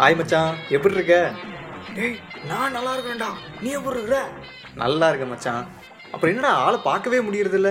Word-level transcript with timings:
Hi 0.00 0.16
மச்சான். 0.18 0.50
எப்படி 0.76 0.94
இருக்க 0.96 1.14
டேய் 1.96 2.16
நான் 2.50 2.74
நல்லா 2.76 2.90
இருக்கேன்டா 2.96 3.28
நீ 3.62 3.68
எப்படி 3.78 3.96
இருக்கிற 3.96 4.18
நல்லா 4.82 5.08
இருக்க 5.10 5.26
மச்சான். 5.30 5.62
அப்புறம் 6.12 6.32
என்னடா 6.32 6.50
ஆளை 6.64 6.78
பார்க்கவே 6.88 7.20
முடியறதில்ல? 7.28 7.70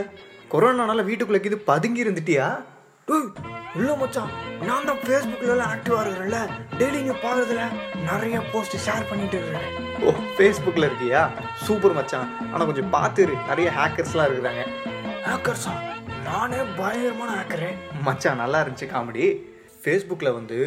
கொரோனானால 0.54 1.05
வீட்டுக்குள்ள 1.10 1.41
இது 1.49 1.60
பதுங்கி 1.70 2.04
இருந்துட்டியா? 2.05 2.47
டேய் 3.09 3.29
இல்லை 3.79 3.95
மச்சான். 4.02 4.32
நான் 4.70 4.88
தான் 4.89 5.02
ஃபேஸ்புக்கில் 5.04 5.54
எல்லாம் 5.55 5.71
ஆக்டிவாக 5.73 6.04
இருக்கிறேன்ல. 6.05 6.39
டெய்லி 6.79 7.02
நீ 7.07 7.14
பார்க்கறதுல 7.25 7.66
நிறைய 8.09 8.39
போஸ்ட் 8.54 8.77
ஷேர் 8.88 9.09
பண்ணிட்டு 9.11 9.38
இருக்கிறேன். 9.39 9.70
ஓ 10.05 10.16
ஃபேஸ்புக்கில் 10.38 10.89
இருக்கியா? 10.89 11.21
சூப்பர் 11.68 11.98
மச்சான். 12.00 12.32
ஆனால் 12.54 12.70
கொஞ்சம் 12.71 12.89
பார்த்து 12.98 13.23
இரு. 13.27 13.38
நிறைய 13.52 13.70
ஹேக்கர்ஸ்லாம் 13.77 14.29
இருக்கிறாங்க. 14.29 14.64
ஹேக்கர்ஸா 15.29 15.75
நானே 16.28 16.59
பயங்கரமான 16.78 17.32
ஹேக்கரு 17.38 17.70
மச்சான் 18.05 18.41
நல்லா 18.41 18.59
இருந்துச்சு 18.63 18.88
காமெடி. 18.94 19.26
ஃபேஸ்புக்கில் 19.81 20.38
வந்து 20.38 20.58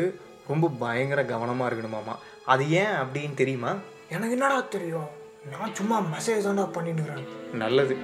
ரொம்ப 0.51 0.71
பயங்கர 0.83 1.21
கவனமாக 1.25 1.69
இருக்கணுமாமா 1.71 2.15
அது 2.53 2.65
ஏன் 2.83 2.95
அப்படின்னு 3.03 3.35
தெரியுமா? 3.35 3.73
எனக்கு 4.15 4.37
என்னடா 4.37 4.61
தெரியும்? 4.77 5.09
நான் 5.53 5.75
சும்மா 5.79 5.97
மெசேஜ் 6.15 6.47
தான்டா 6.47 6.65
பண்ணிட்டு 6.77 7.03
இருக்கிறேன் 7.03 7.59
நல்லது. 7.63 7.95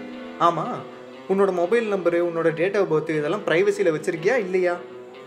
ஆமாம் 0.47 0.77
உன்னோட 1.33 1.53
மொபைல் 1.61 1.87
நம்பரு 1.95 2.19
உன்னோட 2.29 2.49
டேட் 2.61 2.77
ஆஃப் 2.77 2.91
பர்த் 2.93 3.17
இதெல்லாம் 3.21 3.47
ப்ரைவசியில் 3.49 3.95
வச்சிருக்கியா 3.97 4.37
இல்லையா? 4.47 4.75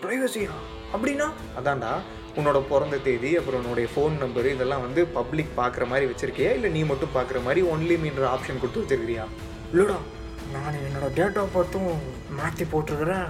ப்ரைவசியா 0.03 0.53
அப்படின்னா? 0.93 1.27
அதான்டா 1.59 1.91
உன்னோட 2.37 2.57
பிறந்த 2.69 2.97
தேதி 3.07 3.31
அப்புறம் 3.37 3.61
உன்னுடைய 3.63 3.89
ஃபோன் 3.95 4.15
நம்பர் 4.17 4.47
இதெல்லாம் 4.53 4.85
வந்து 4.85 5.01
பப்ளிக் 5.17 5.57
பார்க்குற 5.57 5.85
மாதிரி 5.87 6.05
வச்சிருக்கியா? 6.11 6.51
இல்லை 6.57 6.71
நீ 6.77 6.83
மட்டும் 6.83 7.15
பார்க்குற 7.17 7.41
மாதிரி 7.47 7.63
ஒன்லி 7.73 7.97
மீன்ற 8.05 8.25
ஆப்ஷன் 8.35 8.61
கொடுத்து 8.61 8.83
வச்சிருக்கிறியா? 8.83 9.25
இல்லைடா 9.71 9.97
நான் 10.55 10.79
என்னோட 10.85 11.07
டேட் 11.17 11.39
ஆஃப் 11.41 11.53
பர்த்தும் 11.55 11.89
மாற்றி 12.39 12.65
போட்டிருக்கிறேன். 12.71 13.27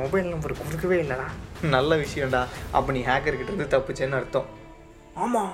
மொபைல் 0.00 0.30
நம்பர் 0.32 0.60
கொடுக்கவே 0.62 0.98
இல்லைடா. 1.04 1.28
நல்ல 1.76 1.96
விஷயம்டா. 2.04 2.42
அப்போ 2.78 2.90
நீ 2.96 3.02
ஹேக்கர்கிட்ட 3.10 3.50
இருந்து 3.50 3.72
தப்புச்சேன்னு 3.74 4.18
அர்த்தம். 4.20 4.48
ஆமாம் 5.24 5.52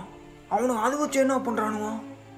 அவனுக்கு 0.54 0.82
அதை 0.86 0.94
வச்சு 1.02 1.18
என்ன 1.24 1.36
பண்ணுறானுங்க 1.48 1.90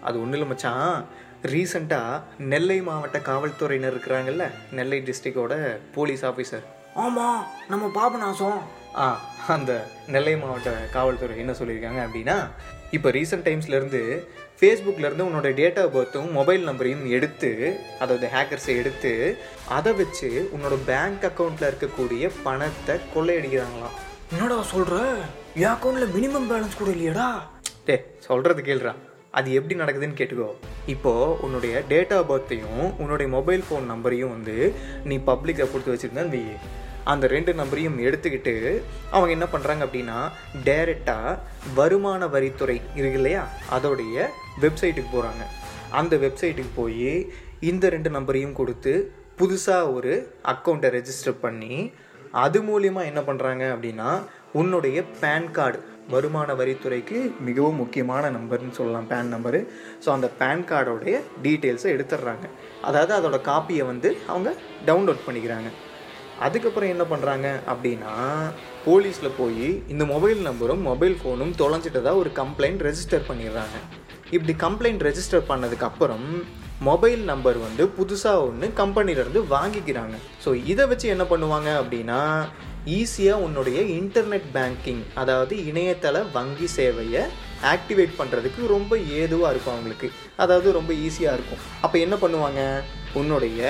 அது 0.08 0.16
ஒன்றும் 0.22 0.38
இல்லை 0.38 0.48
மச்சான். 0.48 1.04
ரீசண்டாக 1.52 2.22
நெல்லை 2.52 2.76
மாவட்ட 2.88 3.18
காவல்துறையினர் 3.30 3.94
இருக்கிறாங்கல்ல 3.94 4.44
நெல்லை 4.78 4.98
டிஸ்ட்ரிக்டோட 5.08 5.54
போலீஸ் 5.96 6.24
ஆஃபீஸர் 6.30 6.64
ஆமாம் 7.04 7.40
நம்ம 7.70 7.84
பாபநாசம். 7.96 8.60
ஆ 9.02 9.06
அந்த 9.54 9.72
நெல்லை 10.14 10.34
மாவட்ட 10.42 10.72
காவல்துறை 10.96 11.36
என்ன 11.42 11.52
சொல்லியிருக்காங்க 11.60 12.00
அப்படின்னா 12.06 12.36
இப்போ 12.96 13.08
ரீசெண்ட் 13.16 13.46
டைம்ஸ்லேருந்து 13.48 14.02
ஃபேஸ்புக்லேருந்து 14.58 15.26
உன்னோட 15.28 15.48
டேட் 15.60 15.78
ஆஃப் 15.82 15.94
பர்த்தும் 15.96 16.28
மொபைல் 16.36 16.62
நம்பரையும் 16.68 17.06
எடுத்து 17.16 17.50
அதாவது 18.02 18.26
ஹேக்கர்ஸை 18.34 18.74
எடுத்து 18.82 19.12
அதை 19.76 19.92
வச்சு 20.00 20.28
உன்னோட 20.56 20.76
பேங்க் 20.90 21.24
அக்கௌண்ட்டில் 21.28 21.68
இருக்கக்கூடிய 21.70 22.30
பணத்தை 22.46 22.94
கொள்ளையடிக்கிறாங்களாம். 23.14 23.96
என்னடா 24.34 24.58
சொல்கிற 24.74 25.00
என் 25.62 25.72
அக்கௌண்ட்டில் 25.72 26.14
மினிமம் 26.16 26.48
பேலன்ஸ் 26.52 26.78
கூட 26.82 26.90
இல்லையாடா. 26.96 27.26
டே 27.88 27.96
சொல்கிறது 28.28 28.62
கேள்றா 28.70 28.94
அது 29.38 29.48
எப்படி 29.58 29.74
நடக்குதுன்னு 29.80 30.18
கேட்டுக்கோ. 30.20 30.50
இப்போது 30.94 31.36
உன்னுடைய 31.44 31.74
டேட் 31.92 32.14
ஆஃப் 32.16 32.30
பர்த்தையும் 32.30 32.84
உன்னுடைய 33.02 33.28
மொபைல் 33.36 33.62
ஃபோன் 33.68 33.86
நம்பரையும் 33.92 34.34
வந்து 34.36 34.56
நீ 35.10 35.16
பப்ளிக்காக 35.30 35.68
கொடுத்து 35.70 35.94
வச்சுருந்தா 35.94 36.26
வை 36.34 36.42
அந்த 37.04 37.26
ரெண்டு 37.26 37.54
நம்பரையும் 37.54 37.98
எடுத்துக்கிட்டு 37.98 38.54
அவங்க 39.10 39.30
என்ன 39.36 39.46
பண்ணுறாங்க 39.52 39.82
அப்படின்னா 39.86 40.18
டைரெக்டாக 40.64 41.38
வருமான 41.74 42.26
வரித்துறை 42.26 42.76
இருக்கு 43.00 43.20
இல்லையா? 43.20 43.42
அதோடைய 43.70 44.28
வெப்சைட்டுக்கு 44.64 45.10
போகிறாங்க 45.12 45.44
அந்த 46.00 46.16
வெப்சைட்டுக்கு 46.16 46.72
போய் 46.76 47.10
இந்த 47.70 47.88
ரெண்டு 47.88 48.10
நம்பரையும் 48.10 48.58
கொடுத்து 48.60 48.94
புதுசாக 49.38 49.92
ஒரு 49.92 50.12
அக்கௌண்ட்டை 50.52 50.90
ரெஜிஸ்டர் 50.96 51.42
பண்ணி 51.44 51.76
அது 52.44 52.58
மூலியமாக 52.62 53.10
என்ன 53.10 53.20
பண்ணுறாங்க 53.20 53.64
அப்படின்னா 53.74 54.08
உன்னுடைய 54.60 54.98
பேன் 55.20 55.50
கார்டு 55.50 55.78
வருமான 56.12 56.54
வரித்துறைக்கு 56.54 57.18
மிகவும் 57.48 57.80
முக்கியமான 57.82 58.30
நம்பர்னு 58.30 58.76
சொல்லலாம் 58.78 59.08
பேன் 59.12 59.32
நம்பரு 59.34 59.60
ஸோ 60.04 60.08
அந்த 60.16 60.28
பேன் 60.40 60.64
கார்டோடைய 60.70 61.16
டீட்டெயில்ஸை 61.44 61.88
எடுத்துடுறாங்க. 61.96 62.46
அதாவது 62.88 63.12
அதோட 63.18 63.38
காப்பியை 63.50 63.84
வந்து 63.92 64.08
அவங்க 64.26 64.50
டவுன்லோட் 64.86 65.26
பண்ணிக்கிறாங்க. 65.26 65.70
அதுக்கப்புறம் 66.46 66.92
என்ன 66.94 67.04
பண்ணுறாங்க 67.12 67.48
அப்படின்னா 67.72 68.14
போலீஸில் 68.86 69.36
போய் 69.38 69.68
இந்த 69.92 70.04
மொபைல் 70.04 70.40
நம்பரும் 70.48 70.82
மொபைல் 70.90 71.16
ஃபோனும் 71.20 71.54
தொலைஞ்சிட்டதாக 71.60 72.20
ஒரு 72.22 72.30
கம்ப்ளைண்ட் 72.40 72.84
ரெஜிஸ்டர் 72.88 73.28
பண்ணிடுறாங்க. 73.30 73.78
இப்படி 74.30 74.52
கம்ப்ளைண்ட் 74.66 75.04
ரெஜிஸ்டர் 75.08 75.48
பண்ணதுக்கப்புறம் 75.50 76.28
மொபைல் 76.80 77.22
நம்பர் 77.30 77.58
வந்து 77.58 77.84
புதுசாக 77.98 78.44
ஒன்று 78.46 78.66
கம்பெனிலேருந்து 78.80 79.42
வாங்கிக்கிறாங்க. 79.56 80.16
ஸோ 80.44 80.50
இதை 80.72 80.86
வச்சு 80.86 81.08
என்ன 81.08 81.24
பண்ணுவாங்க 81.32 81.70
அப்படின்னா 81.80 82.20
ஈஸியாக 82.98 83.44
உன்னுடைய 83.44 83.80
இன்டர்நெட் 84.00 84.48
பேங்கிங் 84.56 85.02
அதாவது 85.14 85.54
இணையதள 85.70 86.16
வங்கி 86.32 86.68
சேவையை 86.76 87.22
ஆக்டிவேட் 87.74 88.18
பண்ணுறதுக்கு 88.18 88.66
ரொம்ப 88.66 88.96
ஏதுவாக 88.98 89.52
இருக்கும் 89.52 89.74
அவங்களுக்கு. 89.74 90.10
அதாவது 90.36 90.72
ரொம்ப 90.72 90.92
ஈஸியாக 90.92 91.36
இருக்கும். 91.38 91.62
அப்போ 91.80 91.98
என்ன 91.98 92.16
பண்ணுவாங்க? 92.16 92.60
உன்னுடைய 93.20 93.60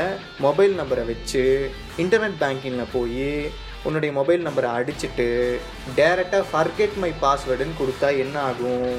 மொபைல் 0.45 0.75
நம்பரை 0.81 1.05
வச்சு 1.13 1.43
இன்டர்நெட் 2.03 2.41
பேங்கிங்கில் 2.43 2.93
போய் 2.97 3.29
உன்னுடைய 3.87 4.11
மொபைல் 4.19 4.43
நம்பரை 4.47 4.69
அடிச்சுட்டு 4.79 5.27
டேரெக்டாக 5.99 6.45
ஃபர்கெட் 6.51 6.97
மை 7.03 7.11
பாஸ்வேர்டுன்னு 7.23 7.81
கொடுத்தா 7.81 8.09
என்ன 8.25 8.37
ஆகும்? 8.51 8.95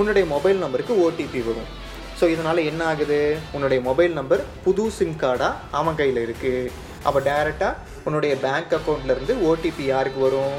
உன்னுடைய 0.00 0.24
மொபைல் 0.34 0.58
நம்பருக்கு 0.64 0.94
ஓடிபி 1.04 1.40
வரும். 1.48 1.70
ஸோ 2.18 2.24
இதனால் 2.34 2.66
என்ன 2.70 2.82
ஆகுது? 2.90 3.20
உன்னுடைய 3.54 3.80
மொபைல் 3.88 4.12
நம்பர் 4.18 4.42
புது 4.64 4.84
சிம் 4.98 5.16
கார்டாக 5.22 5.60
அவன் 5.78 5.98
கையில் 6.00 6.24
இருக்குது 6.26 6.70
அப்போ 7.06 7.18
டேரெக்டாக 7.30 7.74
உன்னுடைய 8.06 8.34
பேங்க் 8.44 8.74
அக்கௌண்ட்லேருந்து 8.78 9.34
ஓடிபி 9.48 9.84
யாருக்கு 9.92 10.20
வரும்? 10.26 10.58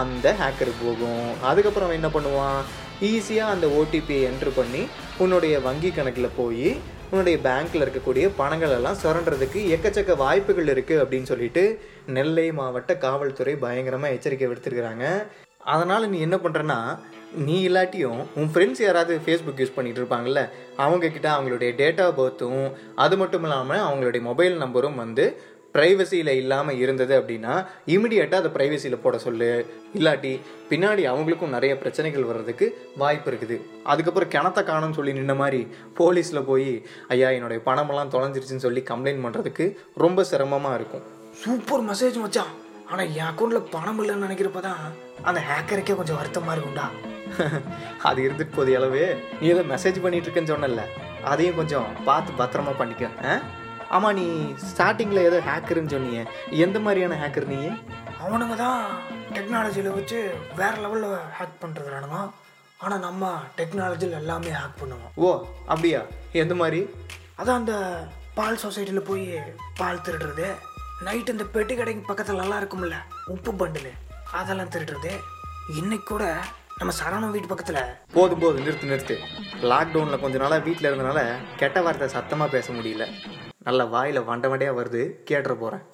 அந்த 0.00 0.26
ஹேக்கருக்கு 0.40 0.82
போகும். 0.88 1.26
அதுக்கப்புறம் 1.48 1.88
அவன் 1.88 2.00
என்ன 2.00 2.10
பண்ணுவான்? 2.16 2.60
ஈஸியாக 3.08 3.52
அந்த 3.54 3.66
ஓடிபியை 3.78 4.22
என்ட்ரு 4.30 4.50
பண்ணி 4.56 4.82
உன்னுடைய 5.18 5.54
வங்கி 5.60 5.90
கணக்கில் 5.90 6.36
போய் 6.36 6.70
உன்னுடைய 7.10 7.36
பேங்க்கில் 7.46 7.84
இருக்கக்கூடிய 7.84 8.24
பணங்கள் 8.40 8.74
எல்லாம் 8.76 8.98
சுரண்டுறதுக்கு 9.02 9.60
எக்கச்சக்க 9.74 10.16
வாய்ப்புகள் 10.16 10.72
இருக்குது 10.74 11.00
அப்படின்னு 11.02 11.30
சொல்லிட்டு 11.32 11.62
நெல்லை 12.16 12.48
மாவட்ட 12.52 12.94
காவல்துறை 12.96 13.54
பயங்கரமாக 13.64 14.14
எச்சரிக்கை 14.16 14.48
விடுத்திருக்கிறாங்க. 14.48 15.06
அதனால் 15.72 16.10
நீ 16.12 16.18
என்ன 16.20 16.36
பண்ணுறன்னா 16.36 16.78
நீ 17.46 17.56
இல்லாட்டியும் 17.68 18.20
உன் 18.34 18.50
ஃப்ரெண்ட்ஸ் 18.52 18.82
யாராவது 18.84 19.14
ஃபேஸ்புக் 19.24 19.60
யூஸ் 19.62 19.76
பண்ணிகிட்டு 19.76 20.00
இருப்பாங்கல்ல 20.02 20.40
அவங்கக்கிட்ட 20.78 21.28
அவங்களுடைய 21.34 21.70
டேட் 21.76 22.00
ஆஃப் 22.00 22.16
பர்த்தும் 22.20 22.62
அது 22.94 23.16
மட்டும் 23.16 23.44
இல்லாமல் 23.46 23.84
அவங்களுடைய 23.88 24.22
மொபைல் 24.28 24.56
நம்பரும் 24.58 24.96
வந்து 24.96 25.24
ப்ரைவசியில் 25.74 26.30
இல்லாமல் 26.40 26.78
இருந்தது 26.82 27.14
அப்படின்னா 27.20 27.52
இமிடியேட்டாக 27.94 28.42
அதை 28.42 28.50
ப்ரைவசியில் 28.56 29.02
போட 29.04 29.18
சொல்லு. 29.24 29.50
இல்லாட்டி 29.98 30.32
பின்னாடி 30.70 31.02
அவங்களுக்கும் 31.12 31.54
நிறைய 31.56 31.72
பிரச்சனைகள் 31.82 32.28
வர்றதுக்கு 32.30 32.66
வாய்ப்பு 33.02 33.30
இருக்குது. 33.30 33.58
அதுக்கப்புறம் 33.92 34.32
கிணத்த 34.34 34.62
காணும்னு 34.70 34.98
சொல்லி 34.98 35.14
நின்ன 35.18 35.36
மாதிரி 35.42 35.60
போலீஸில் 36.00 36.48
போய் 36.50 36.72
ஐயா 37.14 37.30
என்னுடைய 37.36 37.60
பணமெல்லாம் 37.68 38.12
தொலைஞ்சிருச்சுன்னு 38.16 38.66
சொல்லி 38.66 38.82
கம்ப்ளைண்ட் 38.90 39.24
பண்ணுறதுக்கு 39.26 39.66
ரொம்ப 40.04 40.24
சிரமமாக 40.32 40.78
இருக்கும். 40.80 41.06
சூப்பர் 41.44 41.84
மெசேஜ் 41.90 42.18
மச்சான். 42.24 42.52
ஆனால் 42.90 43.10
என் 43.18 43.28
அக்கௌண்ட்டில் 43.30 43.70
பணம் 43.76 44.00
இல்லைன்னு 44.02 44.26
நினைக்கிறப்ப 44.26 44.60
தான் 44.68 44.82
அந்த 45.28 45.40
ஹேக்கருக்கே 45.50 45.96
கொஞ்சம் 46.00 46.20
வருத்தமாக 46.20 46.56
இருக்கும்டா. 46.56 46.88
அது 48.08 48.18
இருந்துட்டு 48.26 48.54
போதிய 48.56 48.78
அளவு 48.78 49.02
நீ 49.40 49.46
ஏதோ 49.54 49.62
மெசேஜ் 49.72 49.98
பண்ணிட்டு 50.04 50.26
இருக்கேன்னு 50.26 50.52
சொன்னல 50.52 50.84
அதையும் 51.30 51.58
கொஞ்சம் 51.60 51.88
பார்த்து 52.08 52.38
பத்திரமா 52.40 52.72
பண்ணிக்க 52.78 53.04
ஆ? 53.90 53.96
ஆமா 53.96 54.12
நீ 54.12 54.26
ஸ்டார்டிங்கில் 54.68 55.26
ஏதோ 55.28 55.38
ஹேக்கர்னு 55.40 55.92
சொன்னீங்க 55.92 56.20
எந்த 56.64 56.78
மாதிரியான 56.78 57.14
ஹேக்கர் 57.14 57.46
நீ? 57.46 57.58
அவனுங்க 58.24 58.56
தான் 58.56 58.80
டெக்னாலஜியில் 59.34 59.88
வச்சு 59.90 60.18
வேற 60.56 60.72
லெவலில் 60.76 61.16
ஹேக் 61.38 61.60
பண்ணுறதுறானுங்க 61.62 62.18
ஆனால் 62.80 63.00
நம்ம 63.00 63.24
டெக்னாலஜியில் 63.56 64.12
எல்லாமே 64.12 64.50
ஹேக் 64.50 64.80
பண்ணுவோம். 64.80 65.10
ஓ 65.18 65.30
அப்படியா? 65.68 66.00
எந்த 66.32 66.54
மாதிரி? 66.54 66.80
அதான் 67.38 67.56
அந்த 67.56 67.74
பால் 68.34 68.56
சொசைட்டியில் 68.56 69.02
போய் 69.02 69.26
பால் 69.78 70.04
திருடுறது. 70.06 70.46
நைட் 71.04 71.28
இந்த 71.28 71.44
பெட்டி 71.48 71.74
கடைக்கு 71.74 72.08
பக்கத்தில் 72.08 72.42
எல்லாம் 72.42 72.60
இருக்கும்ல 72.62 72.96
உப்பு 73.26 73.52
பண்டில். 73.52 73.92
அதெல்லாம் 74.32 74.68
திருடுறது. 74.68 75.12
இன்னைக்கு 75.76 76.06
கூட 76.06 76.24
நம்ம 76.78 76.92
சரவணன் 77.00 77.32
வீட்டு 77.32 77.48
பக்கத்தில். 77.48 77.82
போதும் 78.12 78.38
போதும் 78.38 78.64
நிறுத்து 78.64 78.86
நிறுத்து. 78.86 79.16
லாக்டவுனில் 79.62 80.22
கொஞ்ச 80.22 80.38
நாளாக 80.38 80.64
வீட்டில் 80.64 80.88
இருந்தனால 80.90 81.22
கெட்ட 81.56 81.82
வார்த்தை 81.82 82.08
சத்தமாக 82.08 82.50
பேச 82.50 82.72
முடியல. 82.72 83.06
நல்ல 83.70 83.84
வாயில் 83.86 84.26
வண்டமடையாக 84.28 84.78
வருது 84.78 85.02
கேட்டுற 85.30 85.54
போகிறேன் 85.60 85.84